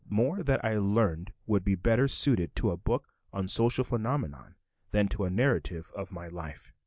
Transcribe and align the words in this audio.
More 0.09 0.41
that 0.41 0.65
I 0.65 0.79
learned 0.79 1.31
would 1.45 1.63
be 1.63 1.75
better 1.75 2.07
suited 2.07 2.55
to 2.55 2.71
a 2.71 2.75
book 2.75 3.07
on 3.31 3.47
social 3.47 3.83
phenomena 3.83 4.55
than 4.89 5.07
to 5.09 5.25
a 5.25 5.29
narrative 5.29 5.91
of 5.95 6.11
my 6.11 6.27
life. 6.27 6.73